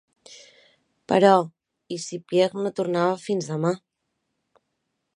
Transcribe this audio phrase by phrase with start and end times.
[1.13, 1.33] Però,
[1.97, 3.77] i si Pierre no tornava fins demà.